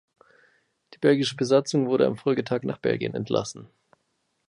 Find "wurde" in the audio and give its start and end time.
1.85-2.07